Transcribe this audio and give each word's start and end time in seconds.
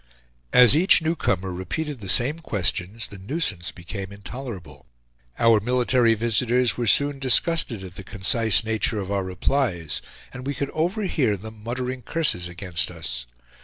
As 0.51 0.75
each 0.75 1.03
newcomer 1.03 1.53
repeated 1.53 1.99
the 1.99 2.09
same 2.09 2.39
questions, 2.39 3.05
the 3.09 3.19
nuisance 3.19 3.71
became 3.71 4.11
intolerable. 4.11 4.87
Our 5.37 5.59
military 5.59 6.15
visitors 6.15 6.75
were 6.75 6.87
soon 6.87 7.19
disgusted 7.19 7.83
at 7.83 7.97
the 7.97 8.03
concise 8.03 8.63
nature 8.63 8.97
of 8.97 9.11
our 9.11 9.23
replies, 9.23 10.01
and 10.33 10.47
we 10.47 10.55
could 10.55 10.71
overhear 10.71 11.37
them 11.37 11.61
muttering 11.63 12.01
curses 12.01 12.47
against 12.47 12.89
us. 12.89 13.27